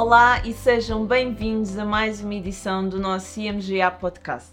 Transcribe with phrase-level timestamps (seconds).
[0.00, 4.52] Olá e sejam bem-vindos a mais uma edição do nosso IMGA Podcast.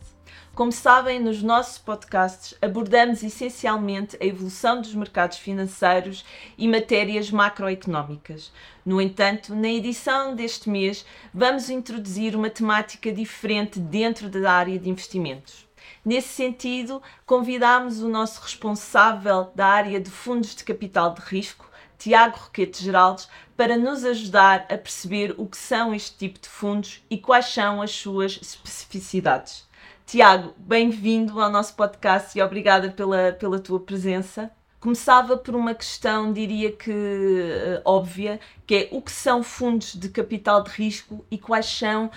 [0.55, 6.25] Como sabem, nos nossos podcasts abordamos essencialmente a evolução dos mercados financeiros
[6.57, 8.51] e matérias macroeconómicas.
[8.83, 14.89] No entanto, na edição deste mês, vamos introduzir uma temática diferente dentro da área de
[14.89, 15.67] investimentos.
[16.03, 21.69] Nesse sentido, convidamos o nosso responsável da área de fundos de capital de risco,
[22.05, 23.27] Tiago Roquete Geraldes,
[23.57, 27.81] para nos ajudar a perceber o que são este tipo de fundos e quais são
[27.81, 29.67] as suas especificidades.
[30.05, 34.51] Tiago, bem-vindo ao nosso podcast e obrigada pela, pela tua presença.
[34.79, 40.07] Começava por uma questão, diria que uh, óbvia, que é o que são fundos de
[40.09, 42.11] capital de risco e quais são,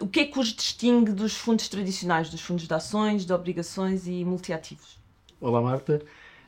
[0.00, 3.34] um, o que é que os distingue dos fundos tradicionais, dos fundos de ações, de
[3.34, 4.98] obrigações e multiativos?
[5.42, 6.00] Olá, Marta.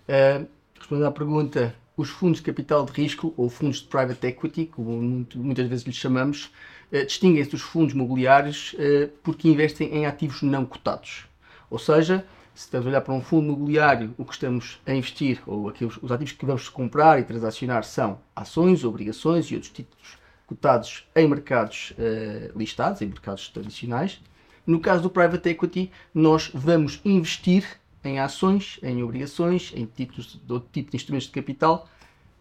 [0.09, 4.67] Uh, respondendo à pergunta, os fundos de capital de risco, ou fundos de private equity,
[4.67, 6.51] como muitas vezes lhes chamamos,
[6.93, 11.27] eh, distinguem-se dos fundos mobiliários eh, porque investem em ativos não cotados.
[11.71, 15.41] Ou seja, se estamos a olhar para um fundo mobiliário, o que estamos a investir,
[15.47, 20.17] ou aqueles, os ativos que vamos comprar e transacionar são ações, obrigações e outros títulos
[20.47, 24.21] cotados em mercados uh, listados, em mercados tradicionais.
[24.67, 27.65] No caso do private equity, nós vamos investir
[28.07, 31.89] em ações, em obrigações, em títulos de outro tipo de instrumentos de capital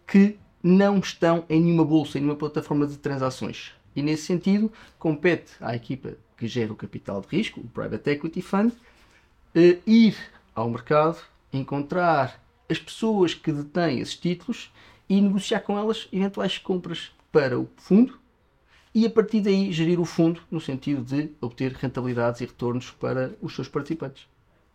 [0.06, 3.72] que não estão em nenhuma bolsa, em nenhuma plataforma de transações.
[3.94, 8.42] E nesse sentido, compete à equipa que gera o capital de risco, o Private Equity
[8.42, 8.72] Fund,
[9.54, 10.16] eh, ir
[10.54, 11.18] ao mercado,
[11.52, 14.72] encontrar as pessoas que detêm esses títulos
[15.08, 18.18] e negociar com elas eventuais compras para o fundo
[18.94, 23.34] e a partir daí gerir o fundo no sentido de obter rentabilidades e retornos para
[23.40, 24.26] os seus participantes.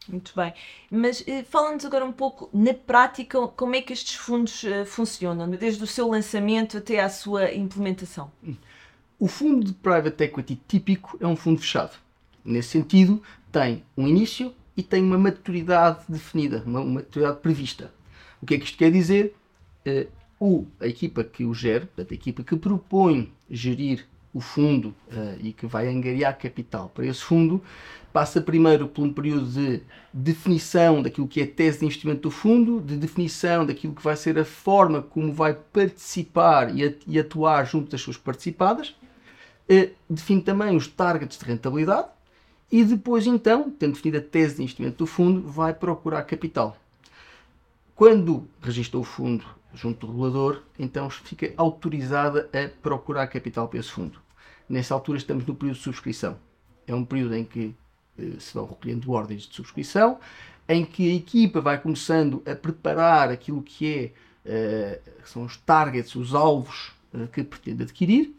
[0.07, 0.53] Muito bem.
[0.89, 5.49] Mas eh, fala-nos agora um pouco, na prática, como é que estes fundos eh, funcionam,
[5.49, 8.31] desde o seu lançamento até à sua implementação?
[9.19, 11.97] O fundo de private equity típico é um fundo fechado.
[12.43, 17.93] Nesse sentido, tem um início e tem uma maturidade definida, uma maturidade prevista.
[18.41, 19.35] O que é que isto quer dizer?
[20.39, 25.37] Uh, a equipa que o gera, portanto, a equipa que propõe gerir o fundo uh,
[25.39, 27.61] e que vai angariar capital para esse fundo,
[28.11, 29.81] passa primeiro por um período de
[30.13, 34.15] definição daquilo que é a tese de investimento do fundo, de definição daquilo que vai
[34.15, 40.75] ser a forma como vai participar e, atuar junto das suas participadas, uh, define também
[40.75, 42.07] os targets de rentabilidade
[42.71, 46.77] e depois então, tendo definido a tese de investimento do fundo, vai procurar capital.
[47.93, 53.89] Quando registra o fundo junto do regulador, então fica autorizada a procurar capital para esse
[53.89, 54.19] fundo.
[54.67, 56.37] Nessa altura estamos no período de subscrição.
[56.87, 57.80] É um período em que eh,
[58.39, 60.19] se vão recolhendo ordens de subscrição,
[60.67, 64.11] em que a equipa vai começando a preparar aquilo que é,
[64.45, 68.33] eh, são os targets, os alvos eh, que pretende adquirir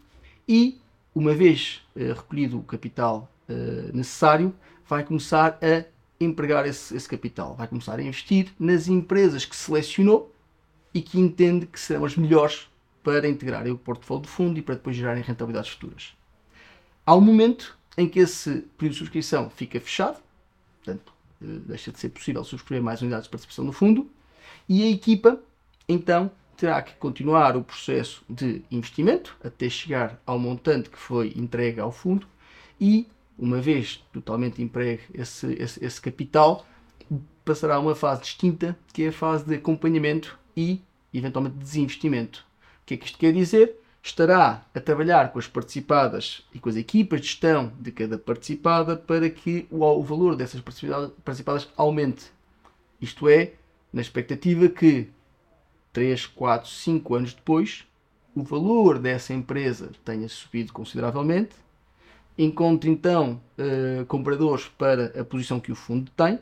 [0.49, 0.81] e,
[1.15, 4.55] uma vez eh, recolhido o capital eh, necessário,
[4.89, 5.85] vai começar a
[6.19, 10.35] empregar esse, esse capital, vai começar a investir nas empresas que selecionou
[10.95, 12.69] e que entende que serão as melhores
[13.03, 16.15] para integrarem o portfólio de fundo e para depois gerarem rentabilidades futuras.
[17.05, 20.21] Há um momento em que esse período de subscrição fica fechado,
[20.83, 24.11] portanto, eh, deixa de ser possível subscrever mais unidades de participação no fundo,
[24.69, 25.41] e a equipa,
[25.89, 31.81] então, terá que continuar o processo de investimento até chegar ao montante que foi entregue
[31.81, 32.27] ao fundo
[32.81, 33.09] e,
[33.39, 36.67] uma vez totalmente empregue esse, esse, esse capital,
[37.45, 40.81] passará a uma fase distinta, que é a fase de acompanhamento e,
[41.13, 42.47] eventualmente, desinvestimento.
[42.83, 43.77] O que é que isto quer dizer?
[44.03, 48.97] Estará a trabalhar com as participadas e com as equipas de gestão de cada participada
[48.97, 52.33] para que o, valor dessas participadas aumente.
[53.01, 53.53] Isto é,
[53.93, 55.09] na expectativa que
[55.93, 57.87] 3, 4, 5 anos depois,
[58.35, 61.55] o valor dessa empresa tenha subido consideravelmente,
[62.37, 66.41] encontre então uh, compradores para a posição que o fundo tem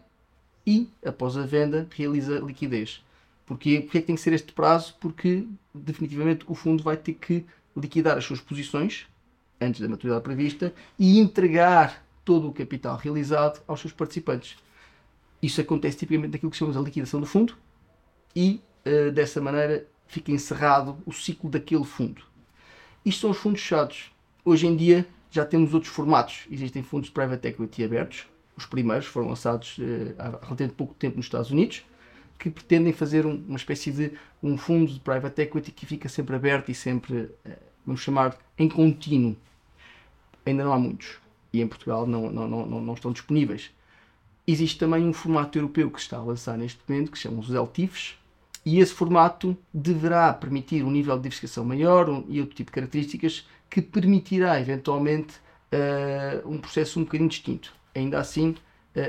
[0.66, 3.02] e, após a venda, realiza liquidez.
[3.44, 3.82] Porquê?
[3.84, 4.94] É que tem que ser este prazo?
[5.00, 5.44] Porque
[5.74, 7.44] definitivamente o fundo vai ter que
[7.80, 9.06] liquidar as suas posições
[9.60, 14.56] antes da maturidade prevista e entregar todo o capital realizado aos seus participantes.
[15.42, 17.56] Isso acontece tipicamente naquilo que chamamos a liquidação do fundo
[18.34, 22.22] e uh, dessa maneira fica encerrado o ciclo daquele fundo.
[23.04, 24.12] Isto são os fundos fechados.
[24.44, 26.46] Hoje em dia já temos outros formatos.
[26.50, 28.26] Existem fundos de private equity abertos.
[28.56, 31.84] Os primeiros foram lançados uh, há relativamente pouco tempo nos Estados Unidos
[32.40, 34.12] que pretendem fazer um, uma espécie de
[34.42, 37.58] um fundo de private equity que fica sempre aberto e sempre, eh,
[37.90, 39.36] vamos chamar, em contínuo.
[40.46, 41.18] Ainda não há muitos.
[41.52, 43.70] E em Portugal não, não, não, não estão disponíveis.
[44.46, 47.40] Existe também um formato europeu que se está a lançar neste momento, que se chama
[47.40, 48.16] os LTIFs,
[48.64, 53.46] e esse formato deverá permitir um nível de diversificação maior e outro tipo de características
[53.68, 55.36] que permitirá eventualmente
[55.72, 57.72] uh, um processo um bocadinho distinto.
[57.94, 58.56] Ainda assim, uh,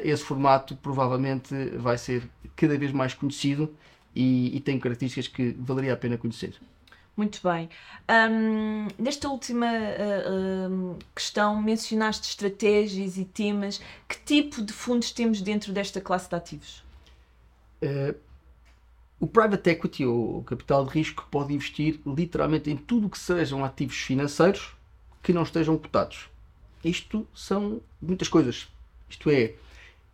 [0.03, 2.23] esse formato provavelmente vai ser
[2.55, 3.73] cada vez mais conhecido
[4.15, 6.55] e, e tem características que valeria a pena conhecer.
[7.15, 7.69] Muito bem.
[8.09, 13.81] Um, nesta última uh, questão, mencionaste estratégias e temas.
[14.07, 16.83] Que tipo de fundos temos dentro desta classe de ativos?
[17.83, 18.15] Uh,
[19.19, 23.97] o private equity, ou capital de risco, pode investir literalmente em tudo que sejam ativos
[23.97, 24.73] financeiros
[25.21, 26.29] que não estejam cotados.
[26.83, 28.67] Isto são muitas coisas.
[29.07, 29.53] Isto é,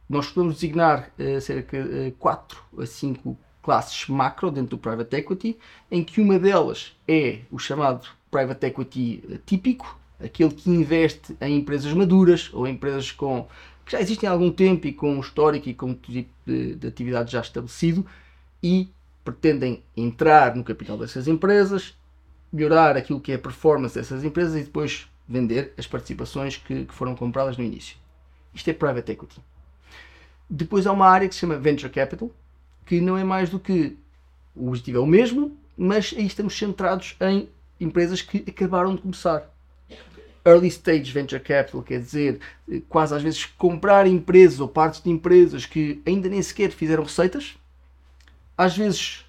[0.10, 1.10] nós podemos designar
[1.40, 5.58] cerca de 4 a 5 classes macro dentro do private equity,
[5.92, 11.92] em que uma delas é o chamado private equity típico, aquele que investe em empresas
[11.92, 13.46] maduras ou empresas com
[13.86, 16.76] que já existem há algum tempo e com um histórico e com um tipo de,
[16.76, 18.06] de atividade já estabelecido
[18.64, 18.90] e
[19.22, 21.94] pretendem entrar no capital dessas empresas,
[22.52, 26.94] melhorar aquilo que é a performance dessas empresas e depois vender as participações que, que
[26.94, 27.98] foram compradas no início.
[28.54, 29.42] Isto é private equity.
[30.50, 32.32] Depois há uma área que se chama venture capital,
[32.88, 33.96] que não é mais do que
[34.56, 37.48] o objetivo é o mesmo, mas aí estamos centrados em
[37.80, 39.48] empresas que acabaram de começar.
[40.44, 42.40] Early stage venture capital quer dizer
[42.88, 47.58] quase às vezes comprar empresas ou partes de empresas que ainda nem sequer fizeram receitas.
[48.58, 49.26] Às vezes,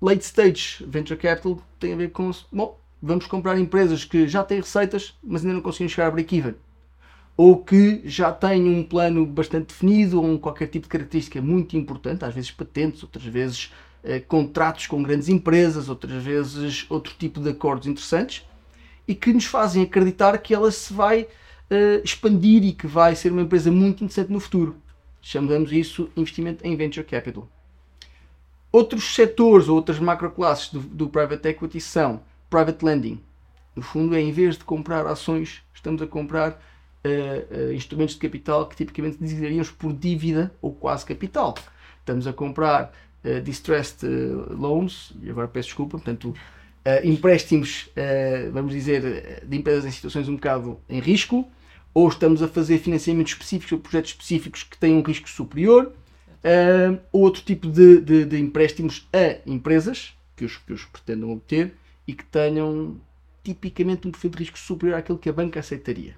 [0.00, 4.60] late stage venture capital tem a ver com bom, vamos comprar empresas que já têm
[4.60, 6.54] receitas, mas ainda não conseguem chegar a break-even
[7.36, 11.76] ou que já têm um plano bastante definido ou um qualquer tipo de característica muito
[11.76, 13.72] importante, às vezes patentes, outras vezes
[14.02, 18.46] eh, contratos com grandes empresas, outras vezes outro tipo de acordos interessantes
[19.06, 21.28] e que nos fazem acreditar que ela se vai
[21.68, 24.76] eh, expandir e que vai ser uma empresa muito interessante no futuro.
[25.20, 27.48] Chamamos isso investimento em venture capital.
[28.72, 33.20] Outros setores ou outras macroclasses do, do private equity são private lending.
[33.74, 36.62] No fundo, é em vez de comprar ações, estamos a comprar
[37.06, 41.54] uh, instrumentos de capital que tipicamente designaríamos por dívida ou quase capital.
[42.00, 42.92] Estamos a comprar
[43.24, 44.08] uh, distressed
[44.50, 46.34] loans, e agora peço desculpa, portanto,
[47.02, 47.88] empréstimos,
[48.52, 51.44] vamos dizer, de empresas em situações um bocado em risco,
[51.92, 55.92] ou estamos a fazer financiamentos específicos ou projetos específicos que têm um risco superior,
[57.10, 61.74] ou outro tipo de, de, de, empréstimos a empresas que os, que os pretendam obter
[62.06, 63.00] e que tenham
[63.42, 66.14] tipicamente um perfil de risco superior àquele que a banca aceitaria.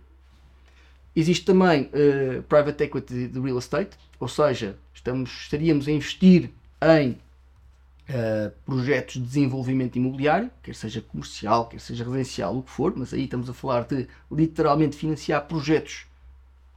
[1.18, 7.10] Existe também uh, private equity de real estate, ou seja, estamos, estaríamos a investir em
[7.10, 13.12] uh, projetos de desenvolvimento imobiliário, quer seja comercial, quer seja residencial, o que for, mas
[13.12, 16.06] aí estamos a falar de literalmente financiar projetos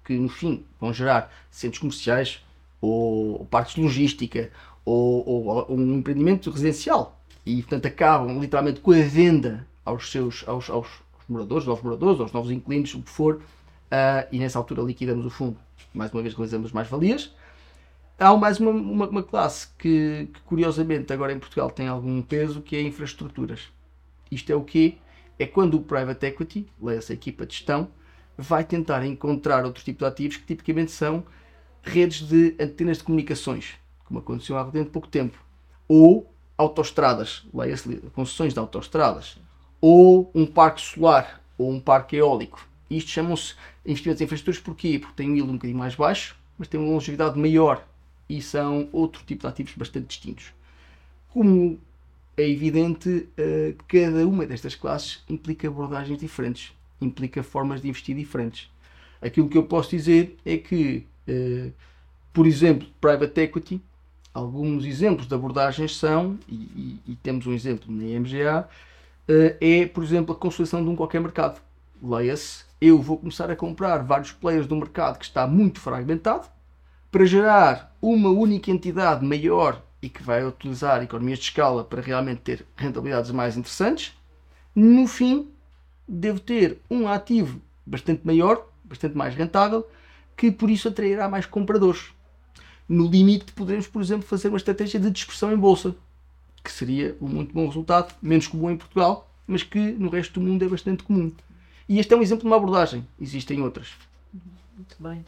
[0.03, 2.43] que no fim vão gerar centros comerciais
[2.81, 4.49] ou, ou parques de logística
[4.83, 7.21] ou, ou, ou, um empreendimento residencial.
[7.45, 10.87] E portanto acabam literalmente com a venda aos seus aos, aos
[11.29, 13.39] moradores, aos moradores, aos novos inquilinos, o que for,
[13.91, 15.57] uh, e nessa altura liquidamos o fundo.
[15.93, 17.33] Mais uma vez realizamos mais valias.
[18.17, 22.61] Há mais uma, uma, uma classe que, que, curiosamente agora em Portugal tem algum peso
[22.61, 23.69] que é infraestruturas.
[24.31, 24.97] Isto é o quê?
[25.39, 27.89] É quando o private equity, essa equipa de gestão,
[28.37, 31.23] vai tentar encontrar outro tipo de ativos que tipicamente são
[31.81, 33.73] redes de antenas de comunicações,
[34.05, 35.43] como aconteceu há relativamente pouco tempo,
[35.87, 39.39] ou autoestradas, leia-se concessões de autoestradas,
[39.81, 42.70] ou um parque solar, ou um parque eólico.
[42.97, 43.55] Isto chamam-se
[43.85, 44.99] investimentos em infraestruturas porquê?
[44.99, 47.87] Porque têm um yield um bocadinho mais baixo, mas têm uma longevidade maior
[48.29, 50.53] e são outro tipo de ativos bastante distintos.
[51.29, 51.79] Como
[52.35, 58.69] é evidente, uh, cada uma destas classes implica abordagens diferentes, implica formas de investir diferentes.
[59.21, 61.71] Aquilo que eu posso dizer é que, uh,
[62.33, 63.81] por exemplo, private equity,
[64.33, 69.57] alguns exemplos de abordagens são, e, e, e temos um exemplo na MGA, uh, eh,
[69.61, 71.61] é, por exemplo, a consolidação de um qualquer mercado.
[72.01, 76.47] Leia-se eu vou começar a comprar vários players do mercado que está muito fragmentado
[77.11, 82.41] para gerar uma única entidade maior e que vai utilizar economias de escala para realmente
[82.41, 84.17] ter rentabilidades mais interessantes.
[84.73, 85.47] No fim,
[86.07, 89.87] devo ter um ativo bastante maior, bastante mais rentável,
[90.35, 92.11] que por isso atrairá mais compradores.
[92.89, 95.95] No limite, podemos, por exemplo, fazer uma estratégia de dispersão em bolsa,
[96.63, 100.41] que seria um muito bom resultado, menos comum em Portugal, mas que no resto do
[100.41, 101.31] mundo é bastante comum.
[101.91, 103.89] E este é um exemplo de uma abordagem, existem outras.
[104.73, 105.25] Muito bem.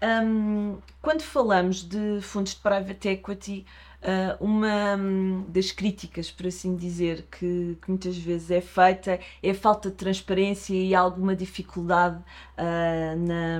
[0.00, 3.66] Um, quando falamos de fundos de private equity,
[4.00, 9.50] uh, uma um, das críticas, por assim dizer, que, que, muitas vezes é feita é
[9.50, 12.22] a falta de transparência e alguma dificuldade
[12.58, 13.58] uh, na,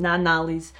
[0.00, 0.72] na análise.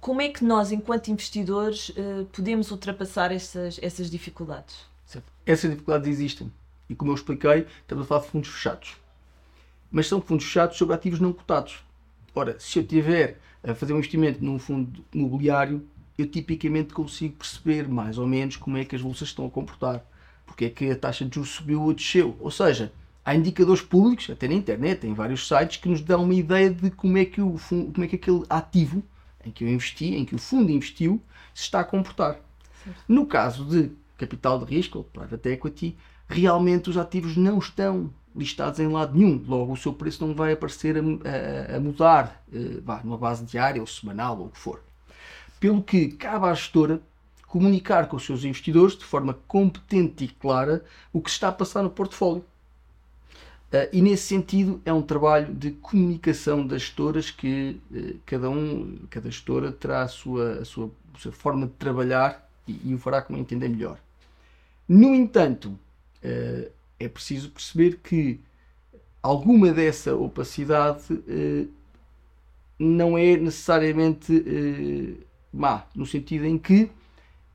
[0.00, 4.86] Como é que nós, enquanto investidores, uh, podemos ultrapassar essas, essas dificuldades?
[5.04, 5.26] Certo.
[5.44, 6.52] Essas dificuldades existem.
[6.88, 8.96] E como eu expliquei, estamos a falar de fundos fechados
[9.90, 11.82] mas são fundos fechados sobre ativos não cotados.
[12.34, 15.84] Ora, se eu tiver a fazer um investimento num fundo imobiliário,
[16.16, 20.04] eu tipicamente consigo perceber mais ou menos como é que as bolsas estão a comportar,
[20.46, 22.36] porque é que a taxa de juros subiu ou desceu.
[22.40, 22.92] Ou seja,
[23.24, 26.90] há indicadores públicos, até na internet, em vários sites, que nos dão uma ideia de
[26.90, 29.02] como é que, o fundo, como é que aquele ativo
[29.44, 31.20] em que eu investi, em que o fundo investiu,
[31.54, 32.40] se está a comportar.
[32.84, 33.02] Certo.
[33.08, 35.96] No caso de capital de risco, private equity,
[36.28, 39.44] realmente os ativos não estão listados em lado nenhum.
[39.46, 43.80] Logo, o seu preço não vai aparecer a, a, a mudar uh, numa base diária
[43.80, 44.80] ou semanal ou o que for.
[45.58, 47.00] Pelo que cabe à gestora
[47.48, 51.82] comunicar com os seus investidores de forma competente e clara o que está a passar
[51.82, 52.44] no portfólio.
[53.72, 58.98] Uh, e nesse sentido é um trabalho de comunicação das gestoras que uh, cada um,
[59.10, 62.98] cada gestora terá a sua, a sua, a sua forma de trabalhar e, e, o
[62.98, 63.98] fará como entender melhor.
[64.88, 65.78] No entanto,
[66.24, 68.40] uh, é preciso perceber que
[69.22, 71.02] alguma dessa opacidade
[72.78, 75.16] não é necessariamente
[75.52, 76.90] má, no sentido em que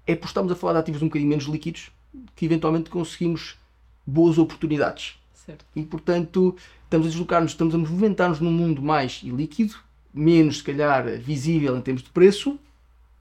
[0.05, 1.91] é por estarmos a falar de ativos um bocadinho menos líquidos
[2.35, 3.57] que eventualmente conseguimos
[4.05, 5.65] boas oportunidades Certo.
[5.75, 9.75] E portanto estamos a deslocar-nos, estamos a movimentar-nos num mundo mais líquido,
[10.13, 12.57] menos se calhar visível em termos de preço,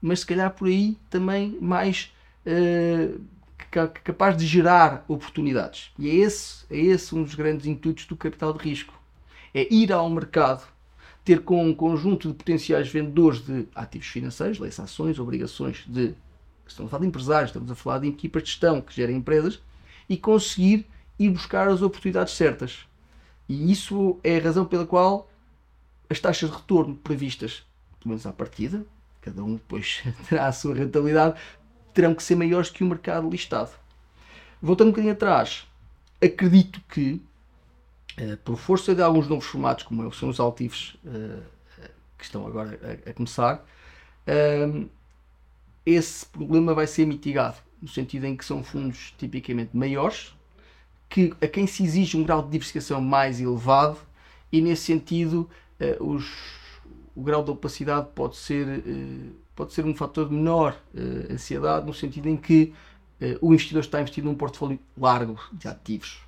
[0.01, 2.13] mas se calhar por aí também mais
[2.45, 3.19] uh,
[4.03, 5.91] capaz de gerar oportunidades.
[5.97, 8.93] E é esse, é esse um dos grandes intuitos do capital de risco.
[9.53, 10.67] É ir ao mercado,
[11.23, 16.13] ter com um conjunto de potenciais vendedores de ativos financeiros, leis ações, obrigações de.
[16.65, 19.59] Estamos a falar de empresários, estamos a falar de equipas de gestão que gerem empresas
[20.07, 20.87] e conseguir
[21.19, 22.85] e buscar as oportunidades certas.
[23.47, 25.29] E isso é a razão pela qual
[26.09, 27.63] as taxas de retorno previstas,
[27.99, 28.85] pelo menos à partida,
[29.21, 31.39] cada um depois terá a sua rentabilidade,
[31.93, 33.71] terão que ser maiores que o mercado listado.
[34.61, 35.67] Voltando um bocadinho atrás,
[36.21, 37.21] acredito que,
[38.17, 41.39] eh, por força de alguns novos formatos, como são os altivos eh,
[42.17, 43.65] que estão agora a, começar,
[44.25, 44.85] eh,
[45.85, 50.33] esse problema vai ser mitigado, no sentido em que são fundos tipicamente maiores,
[51.09, 53.99] que, a quem se exige um grau de diversificação mais elevado
[54.51, 55.49] e nesse sentido
[55.99, 56.25] os,
[57.13, 58.65] o grau de opacidade pode ser,
[59.55, 62.73] pode ser um fator de menor uh, ansiedade no sentido em que
[63.39, 66.19] o investidor está investido num portfólio largo de ativos.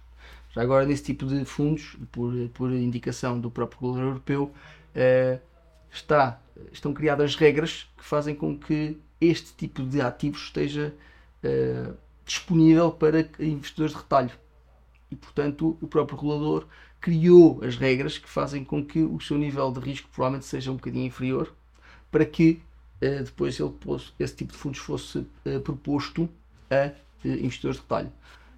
[0.52, 4.54] Já agora nesse tipo de fundos, por, por indicação do próprio regulador europeu,
[5.92, 6.40] está,
[6.72, 10.94] estão criadas regras que fazem com que este tipo de ativos esteja
[12.26, 14.32] disponível para investidores de retalho
[15.12, 16.66] e, portanto, o próprio regulador
[17.00, 20.76] criou as regras que fazem com que o seu nível de risco provavelmente seja um
[20.76, 21.54] bocadinho inferior
[22.12, 22.65] para que uh,
[23.00, 23.74] depois ele,
[24.20, 26.30] esse tipo de fundos fosse uh, proposto
[26.70, 26.92] a
[27.24, 28.12] uh, investidores de retalho.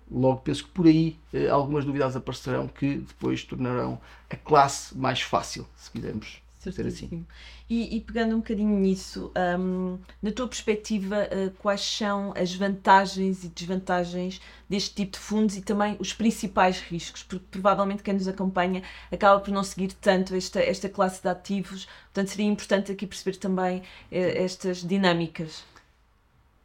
[0.10, 1.20] Logo, penso que por aí
[1.52, 7.26] algumas novidades aparecerão que depois tornarão a classe mais fácil, se quisermos ser assim.
[7.70, 13.44] E, e, pegando um bocadinho nisso, um, na tua perspectiva, uh, quais são as vantagens
[13.44, 17.24] e desvantagens deste tipo de fundos e também os principais riscos?
[17.24, 21.86] Porque provavelmente quem nos acompanha acaba por não seguir tanto esta, esta classe de ativos,
[22.06, 25.64] portanto seria importante aqui perceber também uh, estas dinâmicas.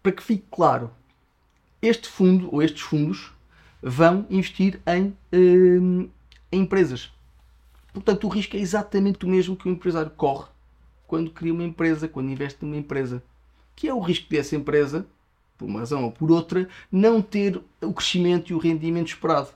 [0.02, 0.90] Para que fique claro,
[1.80, 3.32] este fundo ou estes fundos
[3.82, 6.11] vão investir em, uh,
[6.52, 7.11] em empresas
[7.92, 10.46] Portanto, o risco é exatamente o mesmo que o empresário corre
[11.06, 13.22] quando cria uma empresa, quando investe numa empresa.
[13.76, 15.06] Que é o risco dessa empresa,
[15.58, 19.49] por uma razão ou por outra, não ter o crescimento e o rendimento esperado.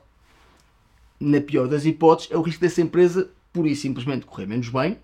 [1.18, 4.98] Na pior das hipóteses, é o risco dessa empresa, por e simplesmente, correr menos bem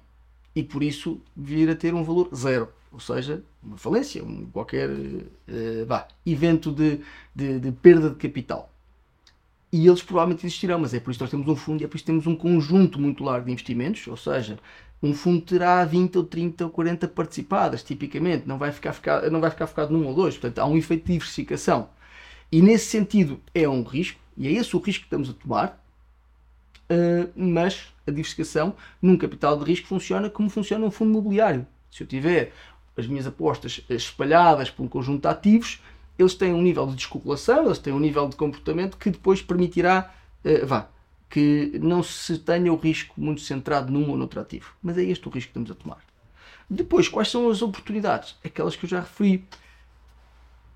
[0.55, 2.69] e por isso vir a ter um valor zero.
[2.93, 7.01] Ou seja, uma falência, um qualquer uh, vá, evento de,
[7.35, 8.72] de, de perda de capital
[9.73, 11.89] e eles provavelmente existirão, mas é por isso que nós temos um fundo e é
[11.89, 14.59] por isso que temos um conjunto muito largo de investimentos, ou seja,
[15.03, 19.41] um fundo terá 20 ou 30 ou 40 participadas, tipicamente, não vai ficar, ficar, não
[19.41, 21.89] vai ficar focado num ou dois, portanto há um efeito de diversificação.
[22.51, 25.83] E nesse sentido é um risco, e é esse o risco que estamos a tomar,
[26.91, 31.67] uh, mas a diversificação num capital de risco funciona como funciona um fundo imobiliário.
[31.91, 32.53] Se eu tiver
[32.97, 35.81] as minhas apostas espalhadas por um conjunto de ativos,
[36.23, 40.15] eles têm um nível de descopulação, eles têm um nível de comportamento que depois permitirá,
[40.45, 40.89] uh, vá,
[41.29, 44.75] que não se tenha o risco muito centrado num ou noutro ativo.
[44.83, 46.05] Mas é este o risco que estamos a tomar.
[46.69, 48.37] Depois, quais são as oportunidades?
[48.45, 49.45] Aquelas que eu já referi.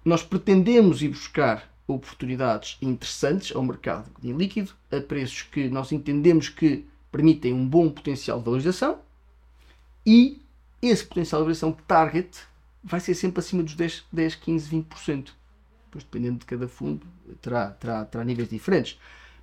[0.05, 6.49] Nós pretendemos ir buscar oportunidades interessantes ao mercado de líquido, a preços que nós entendemos
[6.49, 8.99] que permitem um bom potencial de valorização
[10.05, 10.41] e
[10.83, 12.47] esse potencial de valorização target
[12.87, 15.31] vai ser sempre acima dos 10, 10 15, 20%.
[15.87, 17.05] Depois, dependendo de cada fundo,
[17.43, 18.99] terá, terá, terá níveis diferentes.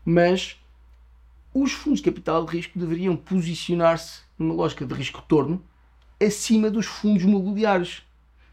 [0.06, 0.58] Mas
[1.54, 5.62] os fundos de capital de risco deveriam posicionar-se numa lógica de risco-retorno
[6.20, 8.04] acima dos fundos imobiliários.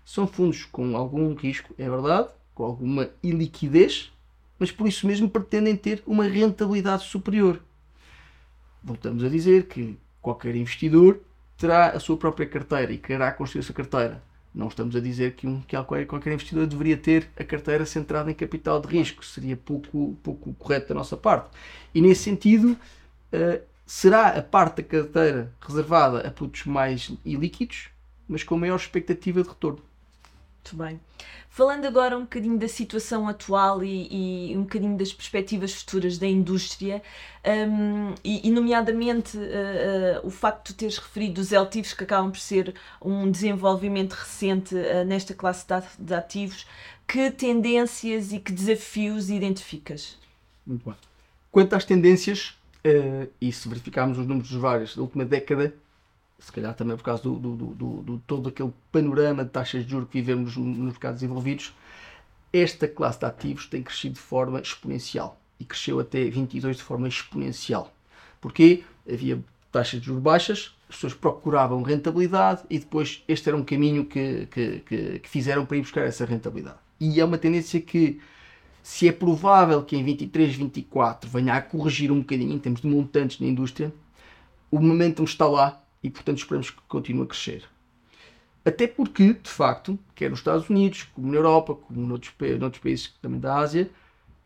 [0.05, 4.13] São fundos com algum risco, é verdade, com alguma iliquidez,
[4.59, 7.63] mas por isso mesmo pretendem ter uma rentabilidade superior.
[8.83, 11.21] Voltamos a dizer que qualquer investidor
[11.57, 14.30] terá a sua própria carteira e quererá construir essa carteira.
[14.55, 18.35] Não estamos a dizer que, um, que qualquer, investidor deveria ter a carteira centrada em
[18.35, 19.25] capital de risco.
[19.25, 21.51] Seria pouco, pouco correto da nossa parte.
[21.95, 22.73] E nesse sentido,
[23.33, 27.89] uh, será a parte da carteira reservada a produtos mais ilíquidos,
[28.29, 29.90] mas com maior expectativa de retorno.
[30.63, 31.01] Muito bem.
[31.49, 36.27] Falando agora um bocadinho da situação atual e, e um bocadinho das perspectivas futuras da
[36.27, 37.03] indústria,
[37.45, 42.31] um, e, e, nomeadamente uh, uh, o facto de teres referido os LTIVs, que acabam
[42.31, 46.67] por ser um desenvolvimento recente uh, nesta classe de, de ativos,
[47.09, 50.19] que tendências e que desafios identificas?
[50.65, 50.99] Muito bem.
[51.51, 52.55] Quanto às tendências,
[53.41, 55.75] e se verificarmos os números dos vários da última década,
[56.41, 59.91] se calhar também por causa do, do, do, do, todo aquele panorama de taxas de
[59.91, 61.75] juros que vivemos nos mercados desenvolvidos,
[62.53, 67.07] esta classe de ativos tem crescido de forma exponencial e cresceu até 22 de forma
[67.07, 67.93] exponencial.
[68.41, 69.39] Porque havia
[69.71, 74.47] taxas de juros baixas, as pessoas procuravam rentabilidade e depois este era um caminho que,
[74.47, 76.79] que, que, que fizeram para ir buscar essa rentabilidade.
[76.99, 78.21] E é uma tendência que,
[78.83, 82.89] se é provável que em 23, 24 venha a corrigir um bocadinho em termos de
[82.89, 83.93] montantes na indústria,
[84.71, 87.65] o momentum está lá e, portanto, esperamos que continue a crescer.
[88.65, 93.15] Até porque, de facto, quer nos Estados Unidos, como na Europa, como noutros, noutros países
[93.21, 93.91] também da Ásia,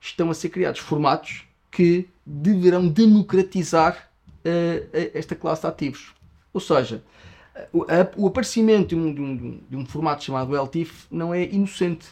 [0.01, 6.15] estão a ser criados formatos que deverão democratizar uh, esta classe de ativos.
[6.53, 7.03] Ou seja,
[7.73, 7.85] o,
[8.17, 12.07] o aparecimento de um, de, um, de um, formato chamado LTIF não é inocente.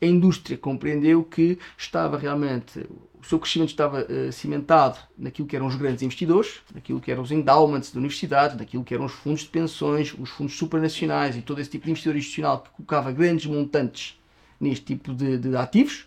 [0.00, 2.86] A indústria compreendeu que estava realmente
[3.20, 7.22] o seu crescimento estava uh, cimentado naquilo que eram os grandes investidores, naquilo que eram
[7.22, 11.42] os endowments da universidade, naquilo que eram os fundos de pensões, os fundos supranacionais e
[11.42, 14.18] todo esse tipo de investidor institucional que colocava grandes montantes
[14.60, 16.06] neste tipo de, de ativos,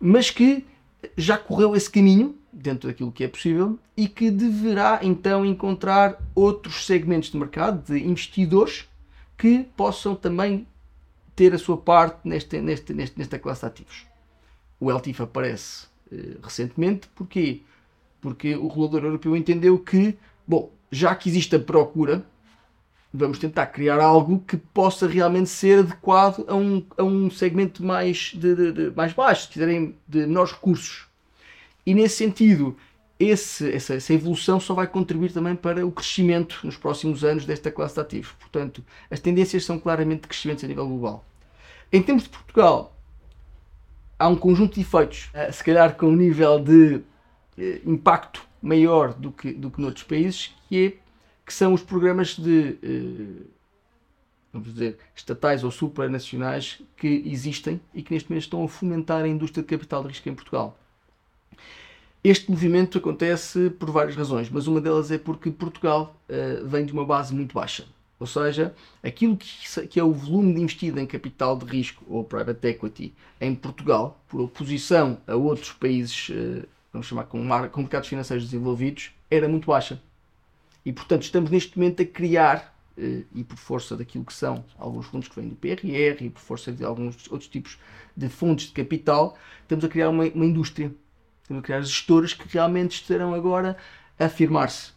[0.00, 0.64] mas que
[1.16, 6.86] já correu esse caminho dentro daquilo que é possível e que deverá então encontrar outros
[6.86, 8.86] segmentos de mercado de investidores
[9.36, 10.66] que possam também
[11.38, 14.06] ter a sua parte neste, neste, neste, nesta classe de ativos.
[14.80, 17.06] O LTIF aparece eh, recentemente.
[17.14, 17.62] Porquê?
[18.20, 22.26] Porque o regulador europeu entendeu que, bom, já que existe a procura,
[23.14, 28.32] vamos tentar criar algo que possa realmente ser adequado a um, a um segmento mais,
[28.34, 31.06] de, de, de mais baixo, se quiserem, de menores recursos.
[31.86, 32.76] E nesse sentido,
[33.18, 37.70] esse, essa, essa, evolução só vai contribuir também para o crescimento nos próximos anos desta
[37.70, 38.32] classe de ativos.
[38.38, 41.24] Portanto, as tendências são claramente de crescimento a nível global.
[41.92, 42.96] Em termos de Portugal,
[44.18, 47.00] há um conjunto de efeitos, eh, se calhar com um nível de
[47.56, 50.90] eh, impacto maior do que, do que noutros países, que, é,
[51.44, 53.46] que são os programas de, eh,
[54.52, 59.28] vamos dizer, estatais ou supranacionais que existem e que neste momento estão a fomentar a
[59.28, 60.78] indústria de capital de risco em Portugal.
[62.28, 66.92] Este movimento acontece por várias razões, mas uma delas é porque Portugal uh, vem de
[66.92, 67.86] uma base muito baixa.
[68.20, 72.22] Ou seja, aquilo que, que é o volume de investido em capital de risco ou
[72.22, 78.10] private equity em Portugal, por oposição a outros países, eh, vamos chamar com, com mercados
[78.10, 79.98] financeiros desenvolvidos, era muito baixa.
[80.84, 85.06] E portanto estamos neste momento a criar, eh, e por força daquilo que são alguns
[85.06, 87.78] fundos que vêm do PRR e por força de alguns outros tipos
[88.14, 90.92] de fundos de capital, estamos a criar uma, uma indústria.
[91.48, 93.74] Estamos a criar gestoras que realmente estarão agora
[94.18, 94.92] a afirmar-se.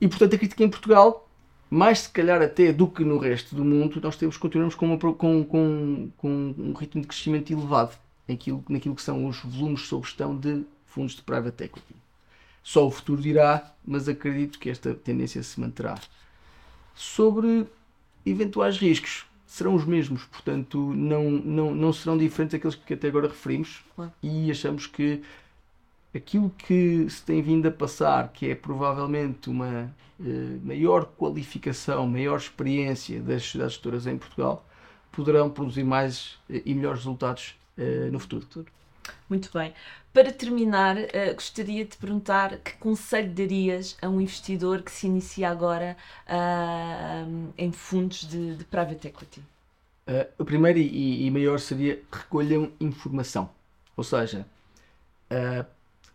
[0.00, 1.28] E portanto a crítica em Portugal
[1.68, 4.98] mais se calhar até do que no resto do mundo, nós temos, continuamos com, uma,
[4.98, 7.96] com, com, com um ritmo de crescimento elevado
[8.28, 11.96] naquilo, naquilo que são os volumes sob gestão de fundos de private equity.
[12.62, 15.98] Só o futuro dirá, mas acredito que esta tendência se manterá.
[16.94, 17.66] Sobre
[18.24, 23.28] eventuais riscos, serão os mesmos, portanto, não, não, não serão diferentes daqueles que até agora
[23.28, 24.12] referimos claro.
[24.22, 25.22] e achamos que
[26.14, 29.90] aquilo que se tem vindo a passar, que é provavelmente uma
[30.20, 34.62] eh, maior qualificação, maior experiência das, das gestoras em Portugal,
[35.10, 38.46] poderão produzir mais eh, e melhores resultados eh, no futuro.
[39.28, 39.74] Muito bem.
[40.12, 45.50] Para terminar, uh, gostaria de perguntar que conselho darias a um investidor que se inicia
[45.50, 49.40] agora uh, em fundos de, de private equity?
[50.08, 53.50] Uh, o primeiro e, e, maior seria recolham informação.
[53.96, 54.46] Ou seja,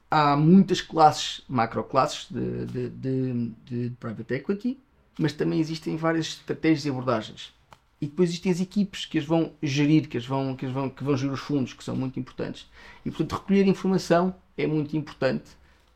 [0.10, 4.80] há muitas classes, macroclasses de, de, de, de private equity,
[5.20, 7.54] mas também existem várias estratégias e abordagens.
[8.02, 10.90] E depois existem as equipes que as vão gerir, que, as vão, que, as vão,
[10.90, 12.68] que vão gerir os fundos, que são muito importantes.
[13.06, 15.52] E portanto, recolher informação é muito importante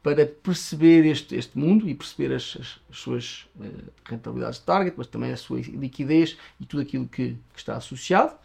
[0.06, 4.94] para perceber este, este mundo e perceber as, as, as suas uh, rentabilidades de target,
[4.96, 8.36] mas também a sua liquidez e tudo aquilo que, que está associado.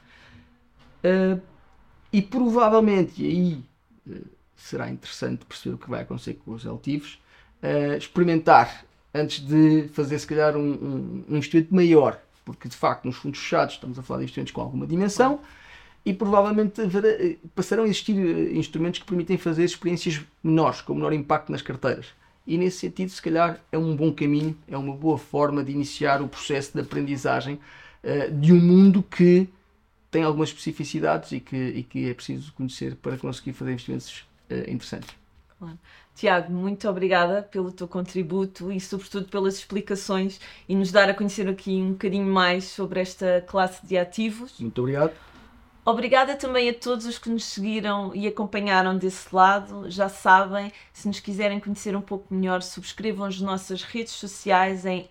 [1.05, 1.39] Uh,
[2.11, 3.65] e provavelmente, e aí
[4.07, 7.19] uh, será interessante perceber o que vai acontecer com os LTIVs,
[7.99, 12.19] experimentar antes de fazer se calhar um, um, um investimento maior,
[12.53, 15.41] porque de facto nos fundos fechados estamos a falar de investimentos com alguma dimensão
[16.05, 16.81] e provavelmente
[17.55, 22.07] passarão a existir eh, instrumentos que permitem fazer experiências menores, com menor impacto nas carteiras.
[22.47, 26.23] E nesse sentido, se calhar, é um bom caminho, é uma boa forma de iniciar
[26.23, 27.61] o processo de aprendizagem
[28.03, 29.49] uh, de um mundo que
[30.11, 34.71] tem algumas especificidades e que, e que é preciso conhecer para conseguir fazer investimentos uh,
[34.71, 35.20] interessantes.
[35.61, 35.79] Claro.
[36.15, 41.47] Tiago, muito obrigada pelo teu contributo e, sobretudo, pelas explicações e nos dar a conhecer
[41.47, 44.59] aqui um bocadinho mais sobre esta classe de ativos.
[44.59, 45.13] Muito obrigado.
[45.85, 49.91] Obrigada também a todos os que nos seguiram e acompanharam desse lado.
[49.91, 55.11] Já sabem, se nos quiserem conhecer um pouco melhor, subscrevam as nossas redes sociais em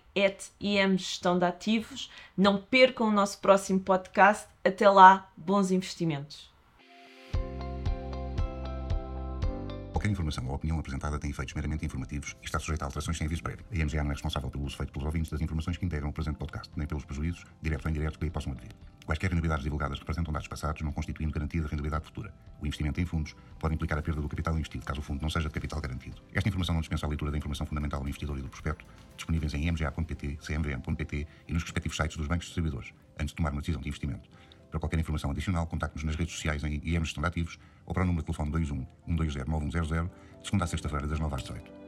[0.96, 2.10] Gestão de Ativos.
[2.36, 4.48] Não percam o nosso próximo podcast.
[4.64, 6.49] Até lá, bons investimentos.
[10.00, 13.26] Qualquer informação ou opinião apresentada tem efeitos meramente informativos e está sujeita a alterações sem
[13.26, 13.66] aviso prévio.
[13.70, 16.12] A IMGA não é responsável pelo uso feito pelos ouvintes das informações que integram o
[16.12, 18.70] presente podcast, nem pelos prejuízos, diretos ou indiretos, que aí possam advir.
[19.04, 22.32] Quaisquer rendibilidades divulgadas representam dados passados, não constituindo garantia de rendibilidade futura.
[22.62, 25.28] O investimento em fundos pode implicar a perda do capital investido, caso o fundo não
[25.28, 26.22] seja de capital garantido.
[26.32, 28.86] Esta informação não dispensa a leitura da informação fundamental do investidor e do prospecto,
[29.16, 33.60] disponíveis em imga.pt, cmvm.pt e nos respectivos sites dos bancos distribuidores, antes de tomar uma
[33.60, 34.30] decisão de investimento.
[34.70, 38.04] Para qualquer informação adicional, contacte-nos nas redes sociais em IM Gestão de Ativos ou para
[38.04, 40.10] o número de telefone 21 120 9100 de
[40.46, 41.79] segunda a sexta-feira, das 9 às 18.